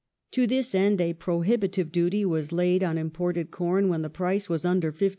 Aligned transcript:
To 0.31 0.47
this 0.47 0.73
end 0.73 0.99
a 0.99 1.13
prohibitive 1.13 1.91
duty 1.91 2.25
was 2.25 2.51
laid 2.51 2.81
on 2.83 2.97
imported 2.97 3.51
corn 3.51 3.87
when 3.87 4.01
the 4.01 4.09
price 4.09 4.49
was 4.49 4.65
under 4.65 4.91
50s. 4.91 5.09